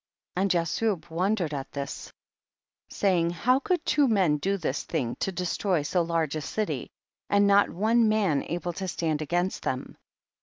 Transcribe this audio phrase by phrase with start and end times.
[0.35, 0.41] 42.
[0.41, 2.11] And Jashub wondered at this,
[2.89, 6.89] saying, how could two men do this thing, to destroy so large a city,
[7.29, 9.95] and not one man able to stand against them